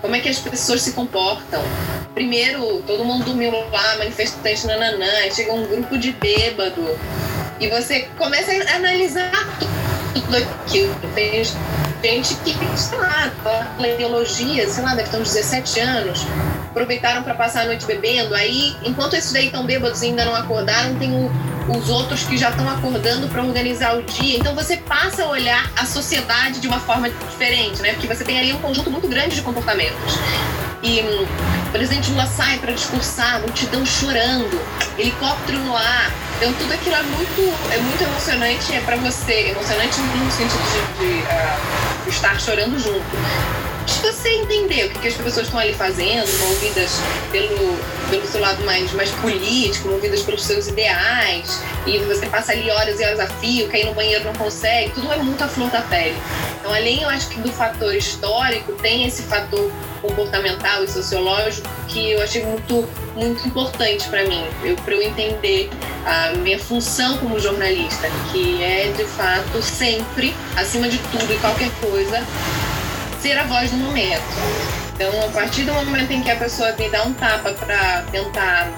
[0.02, 1.62] como é que as pessoas se comportam.
[2.12, 6.86] Primeiro, todo mundo dormiu lá, manifestante nananã, aí chega um grupo de bêbado
[7.58, 9.32] e você começa a analisar
[10.12, 10.94] tudo aquilo.
[11.14, 11.40] Tem
[12.06, 13.32] gente que, sei lá,
[13.96, 16.26] teologia, sei lá, deve ter uns 17 anos,
[16.70, 20.34] aproveitaram para passar a noite bebendo, aí, enquanto esses daí estão bêbados e ainda não
[20.34, 21.30] acordaram, tem o,
[21.76, 24.38] os outros que já estão acordando para organizar o dia.
[24.38, 27.92] Então você passa a olhar a sociedade de uma forma diferente, né?
[27.92, 30.14] Porque você tem ali um conjunto muito grande de comportamentos.
[30.82, 31.26] E hum,
[31.66, 34.60] o presidente Lula sai para discursar, multidão chorando,
[34.96, 36.12] helicóptero no ar.
[36.36, 40.62] Então tudo aquilo é muito, é muito emocionante, é para você, emocionante no sentido
[40.98, 43.06] de, de uh, estar chorando junto
[43.86, 46.98] se você entender o que, que as pessoas estão ali fazendo, movidas
[47.30, 47.78] pelo,
[48.10, 53.00] pelo seu lado mais, mais político, movidas pelos seus ideais, e você passa ali horas
[53.00, 55.82] e horas a fio, cair no banheiro não consegue, tudo é muito a flor da
[55.82, 56.16] pele.
[56.58, 59.70] Então, além, eu acho que do fator histórico, tem esse fator
[60.06, 64.44] comportamental e sociológico que eu achei muito, muito importante para mim,
[64.84, 65.70] para eu entender
[66.04, 71.70] a minha função como jornalista, que é de fato sempre, acima de tudo e qualquer
[71.80, 72.24] coisa,
[73.20, 74.22] ser a voz do momento.
[74.94, 78.70] Então, a partir do momento em que a pessoa me dá um tapa para tentar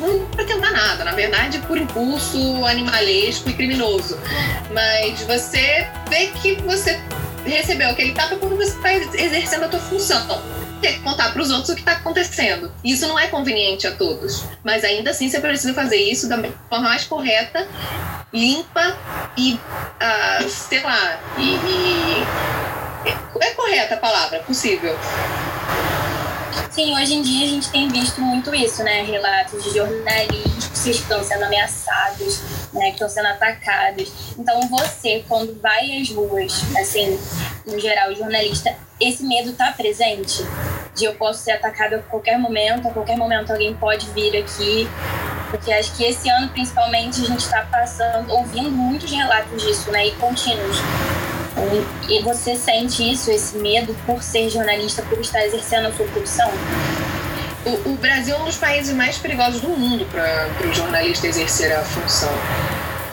[0.00, 4.18] não tentar nada, na verdade, por impulso animalesco e criminoso.
[4.72, 7.00] Mas você vê que você
[7.50, 10.42] recebeu aquele tapa quando você está exercendo a tua função.
[10.80, 12.72] Ter que contar para os outros o que está acontecendo.
[12.84, 14.44] Isso não é conveniente a todos.
[14.62, 16.36] Mas ainda assim você precisa fazer isso da
[16.68, 17.66] forma mais correta,
[18.32, 18.96] limpa
[19.36, 22.26] e, uh, sei lá, e, e
[23.40, 24.96] é correta a palavra, possível.
[26.70, 29.02] Sim, hoje em dia a gente tem visto muito isso, né?
[29.02, 32.40] Relatos de jornalistas que estão sendo ameaçados,
[32.72, 32.86] né?
[32.86, 34.12] Que estão sendo atacados.
[34.38, 37.18] Então você, quando vai às ruas, assim,
[37.66, 40.44] no geral, jornalista, esse medo está presente?
[40.94, 44.88] De eu posso ser atacado a qualquer momento, a qualquer momento alguém pode vir aqui.
[45.50, 50.06] Porque acho que esse ano, principalmente, a gente está passando, ouvindo muitos relatos disso, né?
[50.06, 50.76] E contínuos.
[52.08, 56.50] E você sente isso, esse medo, por ser jornalista, por estar exercendo a sua profissão?
[57.66, 61.72] O, o Brasil é um dos países mais perigosos do mundo para o jornalista exercer
[61.72, 62.32] a função.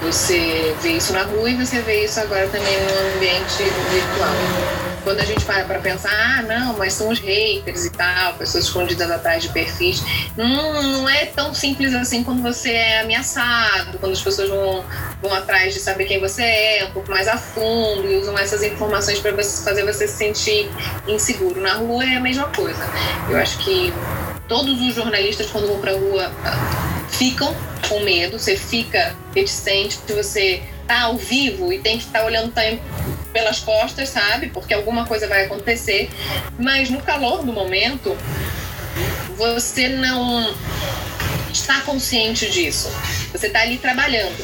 [0.02, 5.20] Você vê isso na rua e você vê isso agora também no ambiente virtual quando
[5.20, 9.10] a gente para para pensar, ah, não, mas são os haters e tal, pessoas escondidas
[9.12, 10.04] atrás de perfis,
[10.36, 14.84] não, não é tão simples assim quando você é ameaçado, quando as pessoas vão,
[15.22, 18.64] vão atrás de saber quem você é, um pouco mais a fundo e usam essas
[18.64, 20.70] informações para fazer você se sentir
[21.08, 21.62] inseguro.
[21.62, 22.84] Na rua é a mesma coisa.
[23.30, 23.94] Eu acho que
[24.48, 26.32] todos os jornalistas, quando vão para a rua,
[27.10, 27.56] ficam
[27.88, 32.52] com medo, você fica reticente, você tá ao vivo e tem que estar tá olhando
[33.36, 34.48] pelas costas, sabe?
[34.48, 36.10] Porque alguma coisa vai acontecer.
[36.58, 38.18] Mas no calor do momento,
[39.36, 40.56] você não
[41.52, 42.90] está consciente disso.
[43.34, 44.38] Você está ali trabalhando.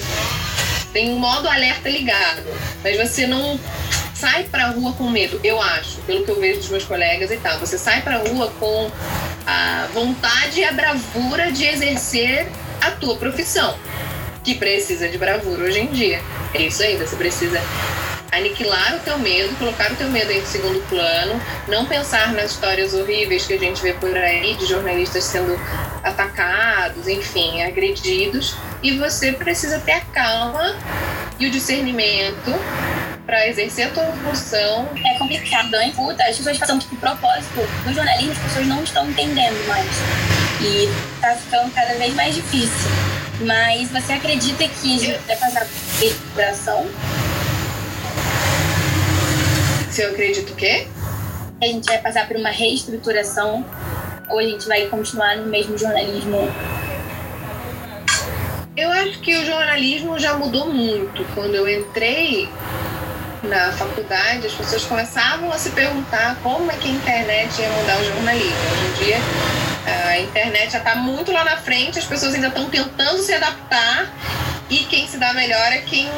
[0.91, 2.43] Tem um modo alerta ligado,
[2.83, 3.57] mas você não
[4.13, 7.37] sai para rua com medo, eu acho, pelo que eu vejo dos meus colegas e
[7.37, 7.57] tal.
[7.59, 8.91] Você sai para rua com
[9.47, 12.45] a vontade e a bravura de exercer
[12.81, 13.73] a tua profissão,
[14.43, 16.21] que precisa de bravura hoje em dia.
[16.53, 17.61] É isso aí, você precisa
[18.31, 22.93] aniquilar o teu medo, colocar o teu medo em segundo plano, não pensar nas histórias
[22.93, 25.59] horríveis que a gente vê por aí de jornalistas sendo
[26.03, 30.75] atacados, enfim, agredidos, e você precisa ter a calma
[31.37, 32.51] e o discernimento
[33.25, 34.89] para exercer a tua função.
[35.05, 35.91] É complicado, hein?
[35.95, 39.87] Puta, as pessoas passam tipo propósito do jornalismo, as pessoas não estão entendendo mais.
[40.61, 40.89] E
[41.19, 42.91] tá ficando cada vez mais difícil.
[43.41, 46.87] Mas você acredita que vai passar por recuperação?
[49.91, 50.87] Se eu acredito o quê?
[51.61, 53.65] A gente vai passar por uma reestruturação
[54.29, 56.49] ou a gente vai continuar no mesmo jornalismo?
[58.77, 61.25] Eu acho que o jornalismo já mudou muito.
[61.35, 62.47] Quando eu entrei
[63.43, 67.99] na faculdade, as pessoas começavam a se perguntar como é que a internet ia mudar
[67.99, 68.55] o jornalismo.
[68.71, 69.17] Hoje em dia,
[70.07, 74.09] a internet já está muito lá na frente, as pessoas ainda estão tentando se adaptar
[74.69, 76.09] e quem se dá melhor é quem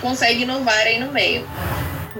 [0.00, 1.46] consegue inovar aí no meio.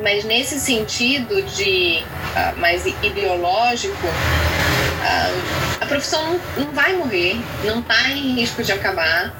[0.02, 7.80] Mas nesse sentido de uh, mais ideológico, uh, a profissão não, não vai morrer, não
[7.80, 9.32] está em risco de acabar.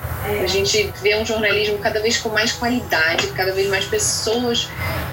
[0.42, 4.68] A gente vê um jornalismo cada vez com mais qualidade, cada vez mais pessoas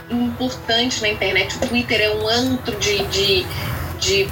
[0.09, 1.55] importantes na internet.
[1.55, 3.45] O Twitter é um antro de, de,
[3.97, 4.29] de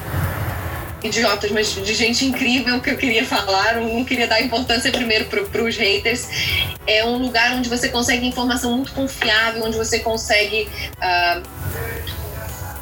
[1.04, 5.64] idiotas, mas de gente incrível que eu queria falar, não queria dar importância primeiro para
[5.64, 6.28] os haters.
[6.86, 10.68] É um lugar onde você consegue informação muito confiável, onde você consegue.
[10.98, 11.88] Uh,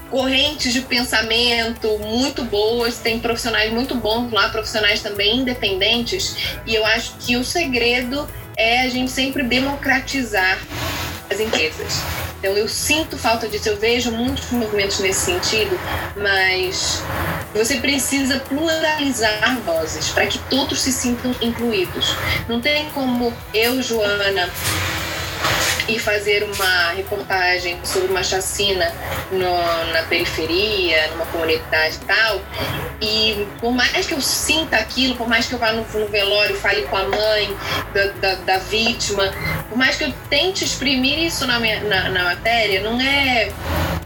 [0.10, 6.86] correntes de pensamento muito boas, tem profissionais muito bons lá, profissionais também independentes, e eu
[6.86, 8.25] acho que o segredo
[8.56, 10.58] é a gente sempre democratizar
[11.30, 12.02] as empresas.
[12.40, 15.80] Então eu sinto falta disso, eu vejo muitos movimentos nesse sentido,
[16.16, 17.02] mas
[17.54, 22.16] você precisa pluralizar vozes para que todos se sintam incluídos.
[22.48, 24.50] Não tem como eu, Joana,
[25.88, 28.91] e fazer uma reportagem sobre uma chacina
[29.32, 32.41] no, na periferia, numa comunidade e tal.
[33.02, 36.56] E por mais que eu sinta aquilo, por mais que eu vá no, no velório,
[36.56, 37.56] fale com a mãe
[37.93, 39.32] da, da, da, vítima,
[39.69, 43.52] por mais que eu tente exprimir isso na, minha, na, na matéria, não é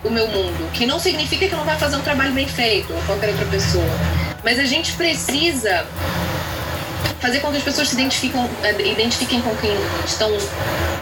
[0.03, 0.71] o meu mundo.
[0.73, 3.45] Que não significa que eu não vai fazer um trabalho bem feito, ou qualquer outra
[3.45, 3.89] pessoa.
[4.43, 5.85] Mas a gente precisa
[7.19, 9.71] fazer com que as pessoas se identifiquem, eh, com quem
[10.05, 10.31] estão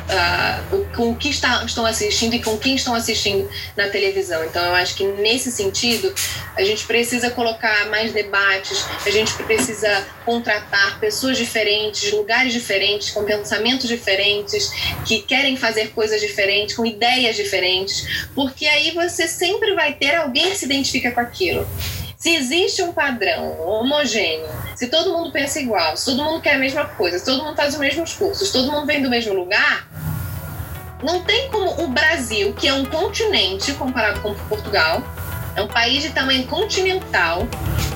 [0.07, 4.43] uh, com o que está, estão assistindo e com quem estão assistindo na televisão.
[4.45, 6.13] Então eu acho que nesse sentido
[6.55, 13.23] a gente precisa colocar mais debates, a gente precisa contratar pessoas diferentes, lugares diferentes, com
[13.23, 14.71] pensamentos diferentes,
[15.05, 20.49] que querem fazer coisas diferentes, com ideias diferentes, porque aí você sempre vai ter alguém
[20.49, 21.67] que se identifica com aquilo.
[22.27, 26.57] Se existe um padrão homogêneo, se todo mundo pensa igual, se todo mundo quer a
[26.57, 29.33] mesma coisa, se todo mundo faz os mesmos cursos, se todo mundo vem do mesmo
[29.33, 29.87] lugar,
[31.01, 35.01] não tem como o Brasil, que é um continente comparado com Portugal,
[35.55, 37.47] é um país de tamanho continental,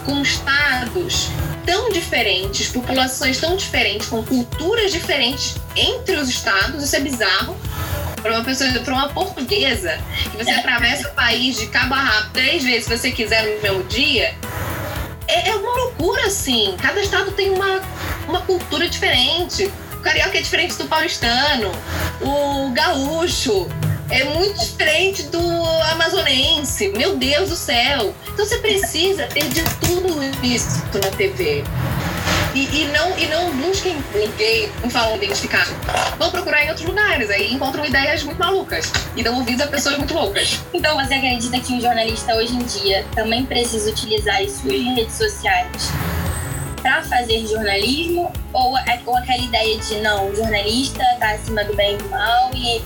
[0.06, 1.28] com estados
[1.66, 7.58] tão diferentes, populações tão diferentes, com culturas diferentes entre os estados, isso é bizarro
[8.22, 9.98] para uma pessoa, para uma portuguesa,
[10.32, 13.62] que você atravessa o país de cabo a rabo três vezes se você quiser no
[13.62, 14.36] mesmo dia,
[15.28, 16.76] é, é uma loucura, assim.
[16.82, 17.82] Cada estado tem uma,
[18.28, 19.72] uma cultura diferente.
[19.96, 21.72] O carioca é diferente do paulistano,
[22.22, 23.68] o gaúcho
[24.10, 25.40] é muito diferente do
[25.92, 26.90] amazonense.
[26.90, 28.14] Meu Deus do céu!
[28.28, 31.64] Então você precisa ter de tudo isso na TV.
[32.54, 35.66] E, e, não, e não busquem ninguém, não falam identificar.
[36.18, 39.98] Vão procurar em outros lugares, aí encontram ideias muito malucas e dão ouvidos a pessoas
[39.98, 40.60] muito loucas.
[40.74, 45.16] Então você acredita que um jornalista hoje em dia também precisa utilizar as suas redes
[45.16, 45.92] sociais
[46.82, 48.32] para fazer jornalismo?
[48.52, 52.10] Ou, é, ou aquela ideia de não, o jornalista está acima do bem e do
[52.10, 52.82] mal e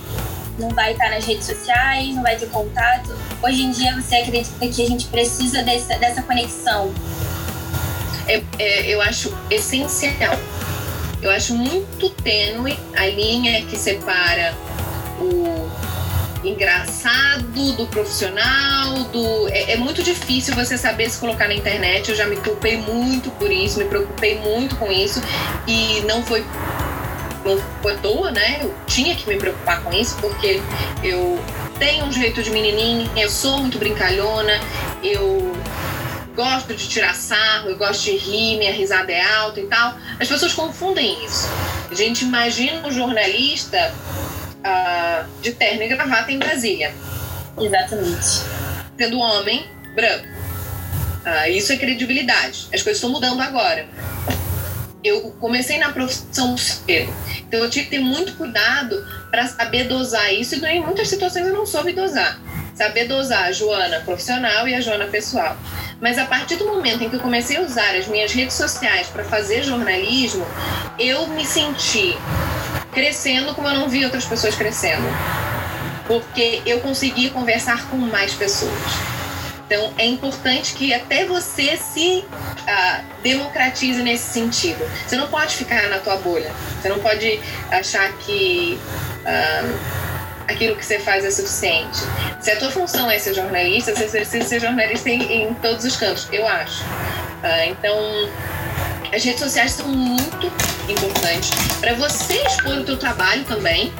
[0.59, 3.17] não vai estar nas redes sociais, não vai ter contato?
[3.41, 6.93] Hoje em dia você acredita que a gente precisa dessa, dessa conexão
[8.27, 10.37] é, é, eu acho essencial.
[11.21, 14.53] Eu acho muito tênue a linha que separa
[15.19, 15.69] o
[16.43, 22.09] engraçado do profissional, do é, é, muito difícil você saber se colocar na internet.
[22.09, 25.21] Eu já me preocupei muito por isso, me preocupei muito com isso
[25.67, 26.45] e não foi
[27.43, 28.59] não foi à toa, né?
[28.61, 30.61] Eu tinha que me preocupar com isso porque
[31.03, 31.39] eu
[31.77, 34.59] tenho um jeito de menininha, eu sou muito brincalhona,
[35.03, 35.54] eu
[36.35, 39.97] gosto de tirar sarro, eu gosto de rir, minha risada é alta e tal.
[40.19, 41.47] As pessoas confundem isso.
[41.89, 43.93] A gente imagina um jornalista
[44.59, 46.93] uh, de terno e gravata em Brasília.
[47.59, 48.41] Exatamente.
[48.97, 50.27] Tendo um homem branco.
[51.25, 52.67] Uh, isso é credibilidade.
[52.73, 53.87] As coisas estão mudando agora.
[55.05, 57.13] Eu comecei na profissão cedo.
[57.47, 61.45] Então eu tive que ter muito cuidado para saber dosar isso e em muitas situações
[61.45, 62.41] eu não soube dosar.
[62.73, 65.55] Saber dosar a Joana profissional e a Joana pessoal.
[66.01, 69.05] Mas a partir do momento em que eu comecei a usar as minhas redes sociais
[69.07, 70.43] para fazer jornalismo,
[70.97, 72.17] eu me senti
[72.91, 75.05] crescendo como eu não vi outras pessoas crescendo.
[76.07, 79.14] Porque eu consegui conversar com mais pessoas.
[79.65, 84.85] Então é importante que até você se uh, democratize nesse sentido.
[85.07, 86.51] Você não pode ficar na tua bolha.
[86.81, 87.39] Você não pode
[87.71, 88.79] achar que
[89.21, 90.05] uh,
[90.47, 91.99] aquilo que você faz é suficiente.
[92.39, 95.95] Se a tua função é ser jornalista, você precisa ser jornalista em, em todos os
[95.95, 96.83] campos, eu acho.
[96.83, 97.97] Uh, então,
[99.13, 100.51] as redes sociais são muito
[100.89, 101.49] importantes
[101.79, 103.91] para você expor o teu trabalho também.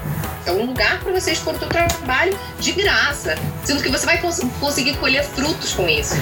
[0.45, 4.19] É um lugar para você expor o teu trabalho de graça, sendo que você vai
[4.19, 6.15] cons conseguir colher frutos com isso.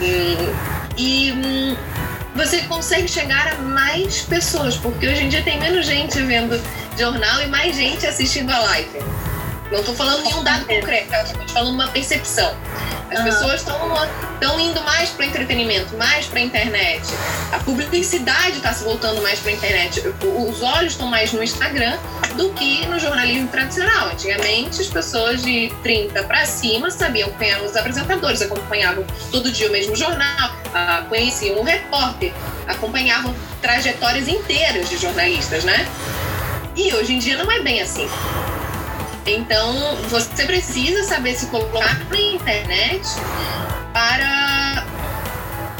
[0.00, 0.54] Hum,
[0.96, 1.76] e hum,
[2.34, 6.60] você consegue chegar a mais pessoas, porque hoje em dia tem menos gente vendo
[6.98, 8.98] jornal e mais gente assistindo a live.
[9.70, 12.52] Não estou falando nenhum dado concreto, estou falando uma percepção.
[13.10, 13.24] As uhum.
[13.24, 13.78] pessoas estão
[14.60, 17.02] indo mais para o entretenimento, mais para internet.
[17.52, 20.02] A publicidade está se voltando mais para internet.
[20.24, 21.98] Os olhos estão mais no Instagram
[22.36, 24.08] do que no jornalismo tradicional.
[24.08, 29.68] Antigamente, as pessoas de 30 para cima sabiam quem eram os apresentadores, acompanhavam todo dia
[29.68, 32.32] o mesmo jornal, ah, conheciam um repórter,
[32.66, 35.86] acompanhavam trajetórias inteiras de jornalistas, né?
[36.76, 38.08] E hoje em dia não é bem assim.
[39.26, 43.02] Então, você precisa saber se colocar na internet
[44.00, 44.86] para.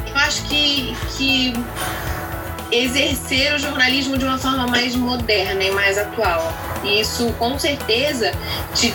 [0.07, 1.55] Eu acho que, que
[2.71, 6.53] exercer o jornalismo de uma forma mais moderna e mais atual.
[6.85, 8.33] E isso, com certeza,
[8.75, 8.93] te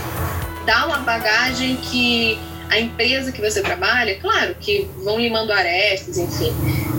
[0.65, 2.37] dá uma bagagem que
[2.69, 6.53] a empresa que você trabalha, claro que vão limando arestas, enfim,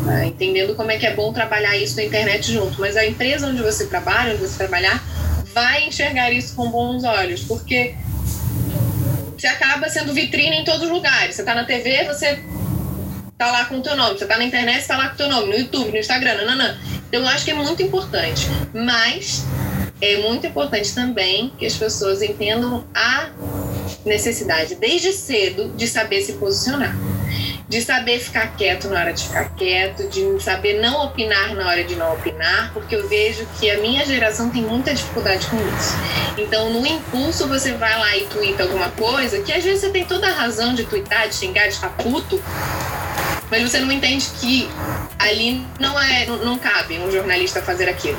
[0.04, 0.24] tá?
[0.24, 3.62] entendendo como é que é bom trabalhar isso na internet junto, mas a empresa onde
[3.62, 5.02] você trabalha, onde você trabalhar,
[5.52, 7.94] vai enxergar isso com bons olhos, porque
[9.36, 11.34] você acaba sendo vitrine em todos os lugares.
[11.34, 12.38] Você está na TV, você
[13.36, 14.18] tá lá com o teu nome.
[14.18, 15.48] Você tá na internet, você tá lá com o teu nome.
[15.48, 16.78] No YouTube, no Instagram, nananã.
[17.08, 18.46] Então eu acho que é muito importante.
[18.72, 19.44] Mas
[20.00, 23.30] é muito importante também que as pessoas entendam a
[24.04, 26.96] necessidade, desde cedo, de saber se posicionar.
[27.68, 31.82] De saber ficar quieto na hora de ficar quieto, de saber não opinar na hora
[31.82, 35.94] de não opinar, porque eu vejo que a minha geração tem muita dificuldade com isso.
[36.38, 40.04] Então, no impulso, você vai lá e twitta alguma coisa, que às vezes você tem
[40.04, 42.40] toda a razão de twittar, de xingar, de ficar puto,
[43.50, 44.68] mas você não entende que
[45.18, 48.18] ali não é não cabe um jornalista fazer aquilo.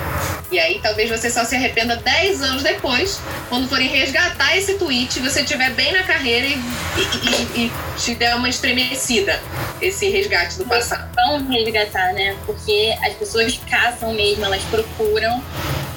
[0.51, 3.19] E aí talvez você só se arrependa 10 anos depois,
[3.49, 8.15] quando forem resgatar esse tweet, você estiver bem na carreira e, e, e, e, te
[8.15, 9.39] der uma estremecida
[9.81, 11.09] esse resgate do passado.
[11.15, 12.35] Vão resgatar, né?
[12.45, 15.43] Porque as pessoas caçam mesmo, elas procuram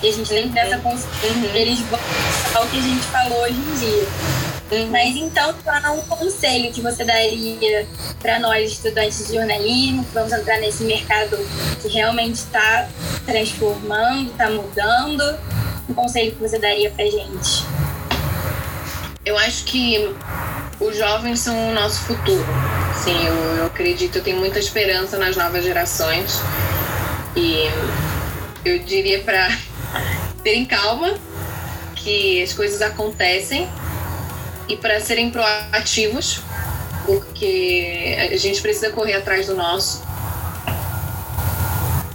[0.02, 1.54] e a gente lembra dessa consciência, uhum.
[1.54, 2.00] eles vão
[2.54, 4.59] ao que a gente falou hoje em dia.
[4.70, 4.86] Uhum.
[4.90, 7.86] Mas então, qual é um conselho que você daria
[8.20, 11.36] para nós, estudantes de jornalismo, que vamos entrar nesse mercado
[11.82, 12.88] que realmente está
[13.26, 15.38] transformando, está mudando?
[15.88, 17.64] Um conselho que você daria para gente?
[19.24, 20.14] Eu acho que
[20.78, 22.46] os jovens são o nosso futuro.
[23.02, 26.40] Sim, eu, eu acredito, eu tenho muita esperança nas novas gerações.
[27.34, 27.64] E
[28.64, 29.48] eu diria para
[30.44, 31.14] terem calma,
[31.96, 33.68] que as coisas acontecem
[34.70, 36.40] e para serem proativos,
[37.04, 40.02] porque a gente precisa correr atrás do nosso.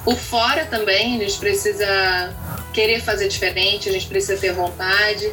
[0.06, 2.34] Por fora também, a gente precisa
[2.72, 5.30] querer fazer diferente, a gente precisa ter vontade.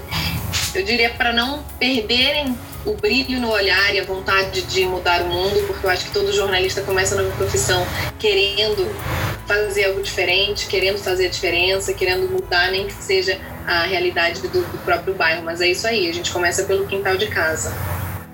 [0.74, 5.28] Eu diria para não perderem o brilho no olhar e a vontade de mudar o
[5.28, 7.86] mundo, porque eu acho que todo jornalista começa na profissão
[8.18, 8.88] querendo
[9.46, 14.48] fazer algo diferente, querendo fazer a diferença, querendo mudar, nem que seja a realidade do,
[14.48, 15.42] do próprio bairro.
[15.42, 17.72] Mas é isso aí, a gente começa pelo quintal de casa.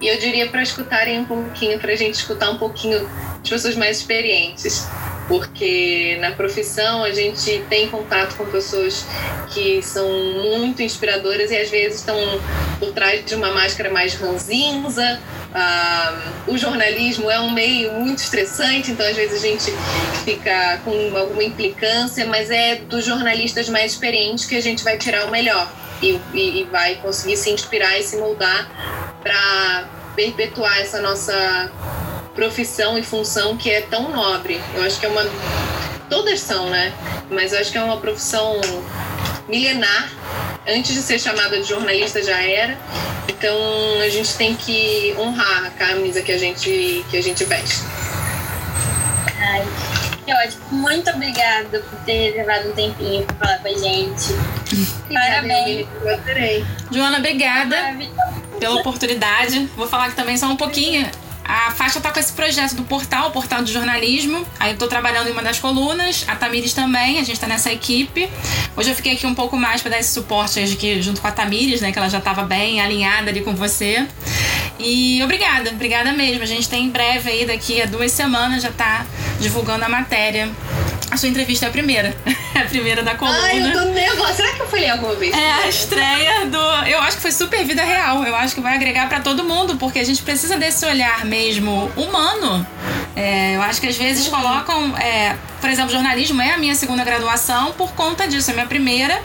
[0.01, 3.09] E eu diria para escutarem um pouquinho, para a gente escutar um pouquinho
[3.43, 4.87] de pessoas mais experientes,
[5.29, 9.05] porque na profissão a gente tem contato com pessoas
[9.51, 10.09] que são
[10.43, 12.17] muito inspiradoras e às vezes estão
[12.81, 15.21] por trás de uma máscara mais ranzinza.
[15.55, 19.71] Ah, o jornalismo é um meio muito estressante, então às vezes a gente
[20.25, 25.27] fica com alguma implicância, mas é dos jornalistas mais experientes que a gente vai tirar
[25.27, 25.71] o melhor
[26.03, 28.71] e, e, e vai conseguir se inspirar e se moldar
[29.23, 31.71] para perpetuar essa nossa
[32.39, 34.61] profissão e função que é tão nobre.
[34.73, 35.29] Eu acho que é uma.
[36.09, 36.93] Todas são, né?
[37.29, 38.61] Mas eu acho que é uma profissão
[39.49, 40.09] milenar.
[40.67, 42.79] Antes de ser chamada de jornalista já era.
[43.29, 43.59] Então
[44.01, 47.83] a gente tem que honrar a camisa que a gente, que a gente veste.
[49.37, 49.67] Ai,
[50.25, 50.65] que ótimo.
[50.71, 54.33] Muito obrigada por ter levado um tempinho para falar com a gente.
[55.13, 55.89] Parabéns.
[56.03, 56.65] Eu adorei.
[56.93, 57.77] Joana, obrigada
[58.61, 59.69] pela oportunidade.
[59.77, 61.11] Vou falar que também só um pouquinho.
[61.49, 64.47] A faixa tá com esse projeto do portal, o portal de jornalismo.
[64.61, 67.73] Aí eu tô trabalhando em uma das colunas, a Tamires também, a gente tá nessa
[67.73, 68.29] equipe.
[68.77, 71.33] Hoje eu fiquei aqui um pouco mais para dar esse suporte aqui, junto com a
[71.33, 74.07] Tamires, né, que ela já tava bem alinhada ali com você.
[74.79, 76.43] E obrigada, obrigada mesmo.
[76.43, 79.07] A gente tem em breve aí, daqui a duas semanas, já tá
[79.41, 80.51] divulgando a matéria
[81.11, 82.15] a sua entrevista é a primeira.
[82.55, 83.39] É a primeira da coluna.
[83.41, 84.33] Ai, eu tô nervosa.
[84.35, 85.33] Será que eu falei alguma vez?
[85.33, 86.59] É a estreia do.
[86.89, 88.25] Eu acho que foi super vida real.
[88.25, 91.89] Eu acho que vai agregar para todo mundo, porque a gente precisa desse olhar mesmo
[91.95, 92.67] humano.
[93.15, 94.33] É, eu acho que às vezes uhum.
[94.33, 94.97] colocam.
[94.97, 98.51] É, por exemplo, jornalismo é a minha segunda graduação por conta disso.
[98.51, 99.23] É a minha primeira.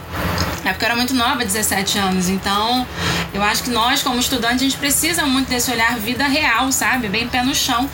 [0.64, 2.28] É porque eu era muito nova, 17 anos.
[2.28, 2.86] Então,
[3.32, 7.08] eu acho que nós, como estudantes, a gente precisa muito desse olhar vida real, sabe?
[7.08, 7.90] Bem pé no chão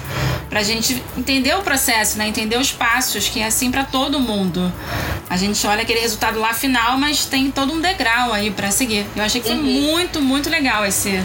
[0.51, 2.27] pra gente entender o processo, né?
[2.27, 4.71] Entender os passos, que é assim para todo mundo.
[5.31, 9.07] A gente olha aquele resultado lá final, mas tem todo um degrau aí para seguir.
[9.15, 9.63] Eu achei que foi uhum.
[9.63, 11.25] muito, muito legal esse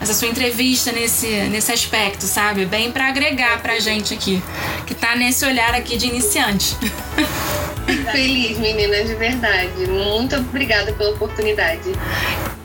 [0.00, 2.66] essa sua entrevista nesse, nesse aspecto, sabe?
[2.66, 4.42] Bem para agregar pra gente aqui,
[4.86, 6.76] que tá nesse olhar aqui de iniciante.
[8.12, 9.86] Feliz, menina, de verdade.
[9.88, 11.92] Muito obrigada pela oportunidade.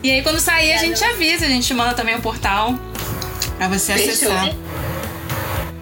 [0.02, 2.78] E aí, quando sair, a gente avisa, a gente manda também o portal
[3.56, 4.32] para você Fechou.
[4.32, 4.61] acessar.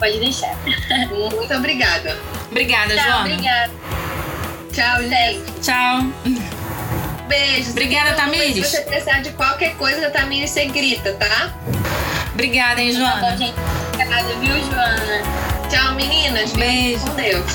[0.01, 0.57] Pode deixar.
[1.09, 2.17] Muito obrigada.
[2.51, 3.21] Obrigada, Tchau, Joana.
[3.21, 3.71] obrigada.
[4.73, 5.53] Tchau, gente.
[5.63, 6.03] Tchau.
[7.29, 7.69] Beijos.
[7.71, 8.67] Obrigada, Tamires.
[8.67, 11.53] Se você precisar de qualquer coisa, Tamires, você grita, tá?
[12.33, 13.37] Obrigada, hein, Tá bom, Joana.
[13.37, 13.55] gente.
[13.95, 15.23] Obrigada, viu, Joana?
[15.71, 16.51] Tchau, meninas.
[16.51, 17.01] Fiquem Beijo.
[17.07, 17.53] Com Deus.